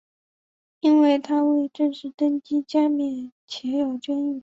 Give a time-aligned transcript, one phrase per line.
[0.79, 4.39] 因为他未正式登基加冕且有争议。